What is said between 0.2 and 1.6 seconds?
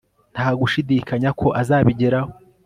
Nta gushidikanya ko